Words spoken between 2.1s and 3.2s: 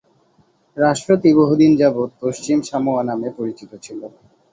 Paschim Samoa